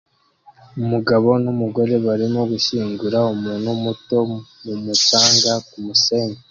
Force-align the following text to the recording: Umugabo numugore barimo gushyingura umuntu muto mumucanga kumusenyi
Umugabo 0.81 1.29
numugore 1.43 1.93
barimo 2.05 2.41
gushyingura 2.51 3.19
umuntu 3.33 3.69
muto 3.83 4.17
mumucanga 4.65 5.51
kumusenyi 5.69 6.37